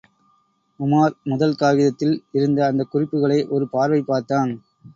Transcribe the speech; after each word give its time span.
உமார், 0.79 1.13
முதல் 1.23 1.53
காகிதத்தில் 1.55 2.15
இருந்த 2.31 2.65
அந்தக் 2.65 2.91
குறிப்புகளை 2.91 3.47
ஒரு 3.47 3.67
பார்வை 3.69 4.01
பார்த்தான். 4.01 4.51